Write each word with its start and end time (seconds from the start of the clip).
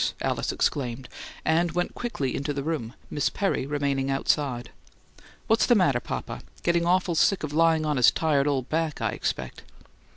Alice 0.23 0.51
exclaimed, 0.51 1.07
and 1.45 1.73
went 1.73 1.93
quickly 1.93 2.35
into 2.35 2.53
the 2.53 2.63
room, 2.63 2.95
Miss 3.11 3.29
Perry 3.29 3.67
remaining 3.67 4.09
outside. 4.09 4.71
"What's 5.45 5.67
the 5.67 5.75
matter, 5.75 5.99
papa? 5.99 6.41
Getting 6.63 6.87
awful 6.87 7.13
sick 7.13 7.43
of 7.43 7.53
lying 7.53 7.85
on 7.85 7.97
his 7.97 8.09
tired 8.09 8.47
old 8.47 8.67
back, 8.67 8.99
I 8.99 9.11
expect." 9.11 9.61